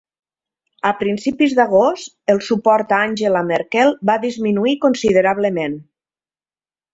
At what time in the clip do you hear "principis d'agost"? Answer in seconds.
1.01-2.09